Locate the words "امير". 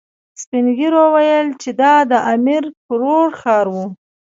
2.33-2.63